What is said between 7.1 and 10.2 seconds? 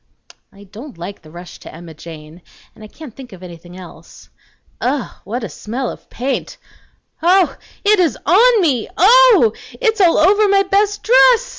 Oh! it is ON me! Oh! it's all